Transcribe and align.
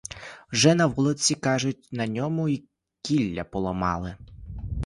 Вже 0.51 0.75
на 0.75 0.87
вулиці, 0.87 1.35
кажуть, 1.35 1.87
на 1.91 2.07
ньому 2.07 2.47
й 2.49 2.67
кілля 3.01 3.43
поламали. 3.43 4.15